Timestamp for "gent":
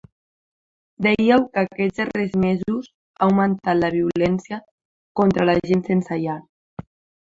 5.71-5.89